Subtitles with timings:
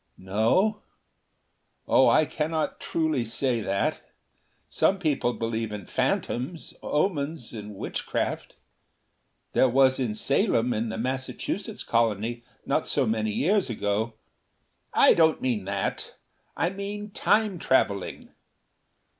[0.17, 0.81] "No.
[1.87, 4.01] Oh, I cannot truly say that.
[4.67, 8.55] Some people believe in phantoms, omens and witchcraft.
[9.53, 14.15] There was in Salem, in the Massachusetts Colony, not so many years ago"
[14.91, 16.15] "I don't mean that.
[16.57, 18.31] I mean Time traveling."